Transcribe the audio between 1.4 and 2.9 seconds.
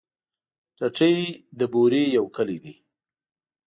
د بوري يو کلی دی.